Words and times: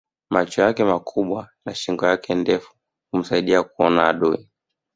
macho 0.29 0.61
yake 0.61 0.83
makubwa 0.83 1.49
na 1.65 1.73
shingo 1.75 2.05
yake 2.05 2.35
ndefu 2.35 2.73
humsaidia 3.11 3.63
kuona 3.63 4.07
adui 4.07 4.47